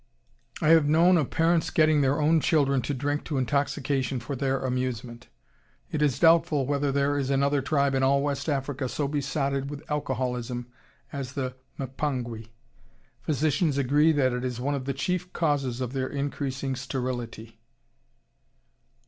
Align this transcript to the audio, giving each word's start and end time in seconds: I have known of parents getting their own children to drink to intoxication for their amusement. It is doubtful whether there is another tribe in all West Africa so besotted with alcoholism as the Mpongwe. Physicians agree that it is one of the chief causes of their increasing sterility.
I 0.63 0.69
have 0.69 0.87
known 0.89 1.15
of 1.15 1.29
parents 1.29 1.69
getting 1.69 2.01
their 2.01 2.19
own 2.19 2.39
children 2.39 2.81
to 2.81 2.93
drink 2.95 3.23
to 3.25 3.37
intoxication 3.37 4.19
for 4.19 4.35
their 4.35 4.59
amusement. 4.65 5.27
It 5.91 6.01
is 6.01 6.17
doubtful 6.17 6.65
whether 6.65 6.91
there 6.91 7.19
is 7.19 7.29
another 7.29 7.61
tribe 7.61 7.93
in 7.93 8.01
all 8.01 8.23
West 8.23 8.49
Africa 8.49 8.89
so 8.89 9.07
besotted 9.07 9.69
with 9.69 9.83
alcoholism 9.91 10.65
as 11.13 11.33
the 11.33 11.55
Mpongwe. 11.77 12.47
Physicians 13.21 13.77
agree 13.77 14.11
that 14.11 14.33
it 14.33 14.43
is 14.43 14.59
one 14.59 14.73
of 14.73 14.85
the 14.85 14.93
chief 14.95 15.31
causes 15.33 15.81
of 15.81 15.93
their 15.93 16.07
increasing 16.09 16.75
sterility. 16.75 17.59